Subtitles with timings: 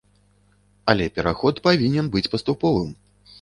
[0.93, 2.89] Але пераход павінен быць паступовым.